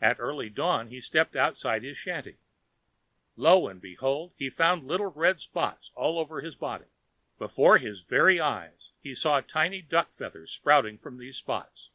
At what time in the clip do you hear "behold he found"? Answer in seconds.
3.80-4.84